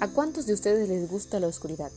[0.00, 1.92] ¿A cuántos de ustedes les gusta la oscuridad?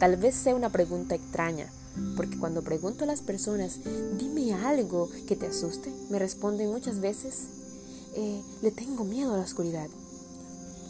[0.00, 1.70] Tal vez sea una pregunta extraña,
[2.16, 3.78] porque cuando pregunto a las personas,
[4.18, 7.44] dime algo que te asuste, me responden muchas veces,
[8.16, 9.88] eh, le tengo miedo a la oscuridad.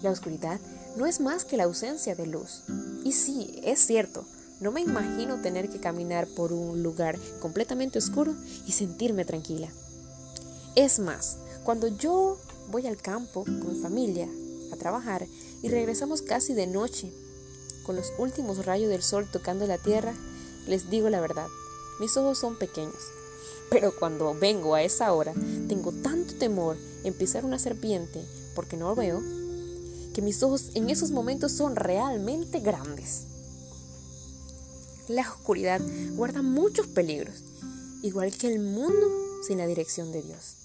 [0.03, 0.59] La oscuridad
[0.97, 2.63] no es más que la ausencia de luz.
[3.05, 4.25] Y sí, es cierto,
[4.61, 8.35] no me imagino tener que caminar por un lugar completamente oscuro
[8.67, 9.69] y sentirme tranquila.
[10.75, 12.39] Es más, cuando yo
[12.71, 14.27] voy al campo con mi familia
[14.73, 15.27] a trabajar
[15.63, 17.13] y regresamos casi de noche,
[17.85, 20.15] con los últimos rayos del sol tocando la tierra,
[20.67, 21.49] les digo la verdad,
[22.01, 22.95] mis ojos son pequeños.
[23.71, 25.33] Pero cuando vengo a esa hora,
[25.69, 28.23] tengo tanto temor en pisar una serpiente
[28.55, 29.23] porque no lo veo,
[30.13, 33.23] que mis ojos en esos momentos son realmente grandes.
[35.09, 35.81] La oscuridad
[36.15, 37.43] guarda muchos peligros,
[38.03, 39.09] igual que el mundo
[39.47, 40.57] sin la dirección de Dios.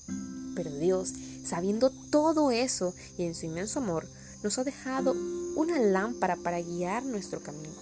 [0.58, 1.14] Pero Dios,
[1.46, 4.08] sabiendo todo eso y en su inmenso amor,
[4.42, 5.16] nos ha dejado
[5.56, 7.76] una lámpara para guiar nuestro camino.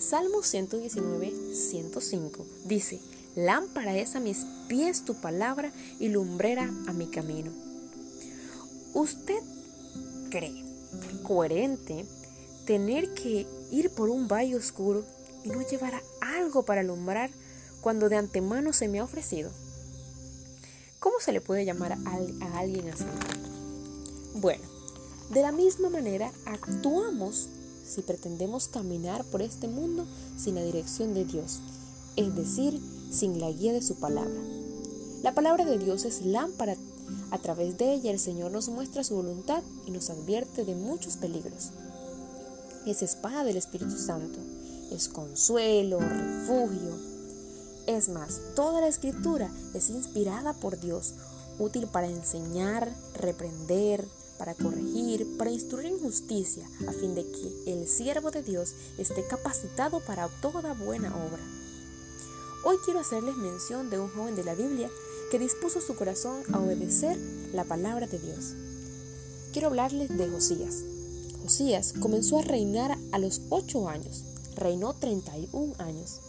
[0.00, 2.98] Salmo 119, 105 dice,
[3.36, 7.52] Lámpara es a mis pies tu palabra y lumbrera a mi camino.
[8.94, 9.42] ¿Usted
[10.30, 10.64] cree
[11.22, 12.06] coherente
[12.64, 15.04] tener que ir por un valle oscuro
[15.44, 17.30] y no llevar algo para alumbrar
[17.82, 19.50] cuando de antemano se me ha ofrecido?
[21.02, 23.04] ¿Cómo se le puede llamar a, alguien así?
[24.34, 24.62] Bueno,
[25.30, 27.48] de la misma manera actuamos
[27.84, 30.06] si pretendemos caminar por este mundo
[30.38, 31.58] sin la dirección de Dios,
[32.14, 34.40] es decir, sin la guía de su palabra.
[35.24, 36.76] La palabra de Dios es lámpara
[37.32, 41.16] a través de ella el Señor nos muestra su voluntad y nos advierte de muchos
[41.16, 41.70] peligros.
[42.86, 44.38] Es espada del Espíritu Santo,
[44.92, 47.11] es consuelo, refugio.
[47.86, 51.14] Es más, toda la escritura es inspirada por Dios,
[51.58, 54.06] útil para enseñar, reprender,
[54.38, 59.26] para corregir, para instruir en justicia, a fin de que el siervo de Dios esté
[59.26, 61.42] capacitado para toda buena obra.
[62.64, 64.88] Hoy quiero hacerles mención de un joven de la Biblia
[65.30, 67.18] que dispuso su corazón a obedecer
[67.52, 68.54] la palabra de Dios.
[69.52, 70.84] Quiero hablarles de Josías.
[71.42, 74.24] Josías comenzó a reinar a los ocho años.
[74.54, 76.20] Reinó 31 años.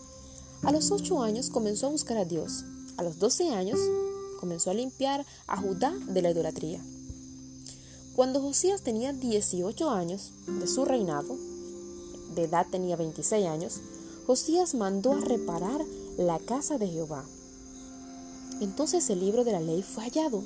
[0.63, 2.65] A los ocho años comenzó a buscar a Dios.
[2.97, 3.79] A los 12 años
[4.39, 6.81] comenzó a limpiar a Judá de la idolatría.
[8.15, 11.37] Cuando Josías tenía 18 años de su reinado,
[12.35, 13.81] de edad tenía 26 años,
[14.27, 15.81] Josías mandó a reparar
[16.17, 17.25] la casa de Jehová
[18.63, 20.43] entonces el libro de la ley fue hallado.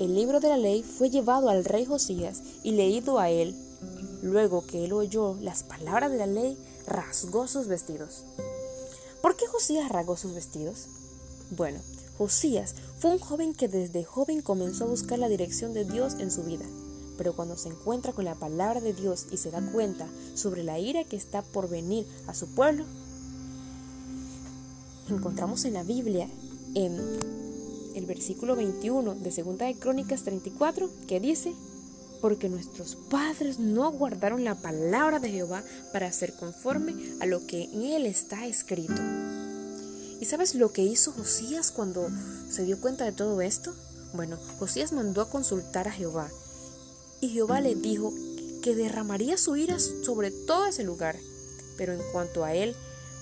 [0.00, 3.54] El libro de la ley fue llevado al rey Josías y leído a él.
[4.22, 6.56] Luego que él oyó las palabras de la ley,
[6.86, 8.24] rasgó sus vestidos.
[9.22, 10.86] ¿Por qué Josías rasgó sus vestidos?
[11.50, 11.80] Bueno,
[12.18, 16.30] Josías fue un joven que desde joven comenzó a buscar la dirección de Dios en
[16.30, 16.64] su vida.
[17.16, 20.78] Pero cuando se encuentra con la palabra de Dios y se da cuenta sobre la
[20.78, 22.84] ira que está por venir a su pueblo,
[25.08, 26.28] encontramos en la Biblia
[26.74, 26.96] en
[27.94, 31.54] el versículo 21 de Segunda de Crónicas 34 que dice,
[32.20, 35.62] porque nuestros padres no guardaron la palabra de Jehová
[35.92, 39.00] para hacer conforme a lo que en él está escrito.
[40.20, 42.08] ¿Y sabes lo que hizo Josías cuando
[42.50, 43.74] se dio cuenta de todo esto?
[44.14, 46.28] Bueno, Josías mandó a consultar a Jehová
[47.20, 48.12] y Jehová le dijo
[48.62, 51.16] que derramaría su ira sobre todo ese lugar.
[51.76, 52.74] Pero en cuanto a él,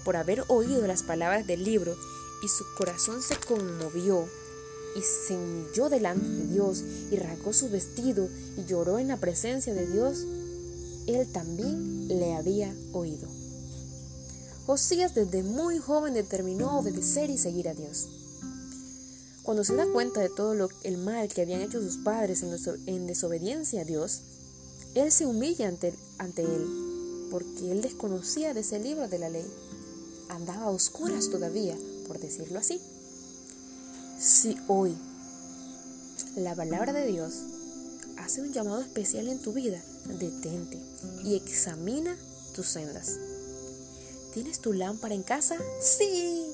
[0.05, 1.97] por haber oído las palabras del libro
[2.43, 4.27] y su corazón se conmovió
[4.97, 9.75] y se humilló delante de Dios y rasgó su vestido y lloró en la presencia
[9.75, 10.25] de Dios,
[11.07, 13.29] él también le había oído.
[14.67, 18.09] Josías desde muy joven determinó obedecer y seguir a Dios.
[19.43, 22.43] Cuando se da cuenta de todo lo, el mal que habían hecho sus padres
[22.87, 24.23] en, desobediencia a Dios,
[24.95, 29.47] él se humilla ante, ante él, porque él desconocía de ese libro de la ley.
[30.31, 31.77] Andaba a oscuras todavía,
[32.09, 32.81] por decirlo así.
[34.19, 34.97] Si hoy
[36.37, 37.35] la palabra de Dios
[38.19, 40.79] hace un llamado especial en tu vida, detente
[41.25, 42.17] y examina
[42.55, 43.19] tus sendas.
[44.33, 45.57] ¿Tienes tu lámpara en casa?
[45.81, 46.47] Sí.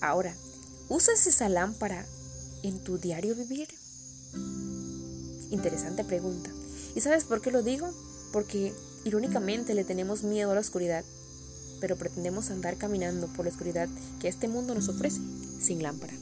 [0.00, 0.34] Ahora,
[0.88, 2.06] ¿usas esa lámpara
[2.62, 3.68] en tu diario vivir?
[5.50, 6.50] Interesante pregunta.
[6.94, 7.90] ¿Y sabes por qué lo digo?
[8.32, 8.72] Porque
[9.04, 11.04] irónicamente le tenemos miedo a la oscuridad
[11.84, 15.20] pero pretendemos andar caminando por la oscuridad que este mundo nos ofrece
[15.60, 16.14] sin lámpara.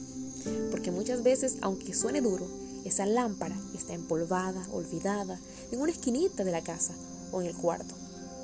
[0.71, 2.47] Porque muchas veces, aunque suene duro,
[2.85, 5.39] esa lámpara está empolvada, olvidada,
[5.71, 6.93] en una esquinita de la casa
[7.31, 7.95] o en el cuarto,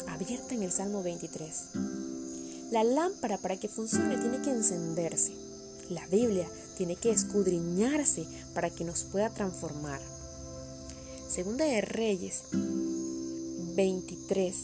[0.07, 1.55] abierta en el Salmo 23.
[2.71, 5.33] La lámpara para que funcione tiene que encenderse.
[5.89, 6.47] La Biblia
[6.77, 9.99] tiene que escudriñarse para que nos pueda transformar.
[11.27, 12.43] Segunda de Reyes
[13.75, 14.55] 23,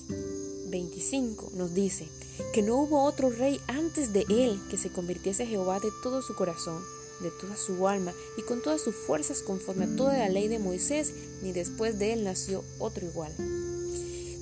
[0.67, 2.07] 25 nos dice
[2.53, 6.35] que no hubo otro rey antes de él que se convirtiese Jehová de todo su
[6.35, 6.81] corazón,
[7.25, 10.59] de toda su alma y con todas sus fuerzas conforme a toda la ley de
[10.59, 11.11] Moisés,
[11.41, 13.33] ni después de él nació otro igual.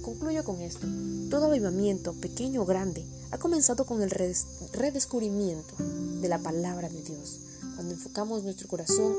[0.01, 0.85] Concluyo con esto.
[1.29, 4.11] Todo avivamiento, pequeño o grande, ha comenzado con el
[4.73, 5.75] redescubrimiento
[6.21, 7.39] de la palabra de Dios.
[7.75, 9.15] Cuando enfocamos nuestro corazón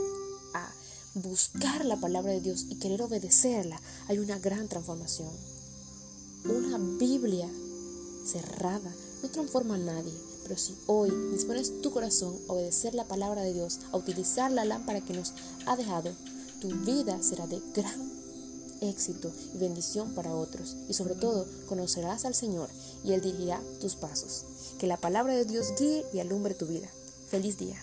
[0.52, 0.70] a
[1.14, 5.30] buscar la palabra de Dios y querer obedecerla, hay una gran transformación.
[6.44, 7.48] Una Biblia
[8.26, 10.12] cerrada no transforma a nadie,
[10.44, 14.64] pero si hoy dispones tu corazón a obedecer la palabra de Dios, a utilizar la
[14.64, 15.32] lámpara que nos
[15.66, 16.12] ha dejado,
[16.60, 18.12] tu vida será de gran
[18.80, 20.76] éxito y bendición para otros.
[20.88, 22.68] Y sobre todo, conocerás al Señor
[23.02, 24.44] y Él dirigirá tus pasos.
[24.78, 26.88] Que la palabra de Dios guíe y alumbre tu vida.
[27.28, 27.80] Feliz día.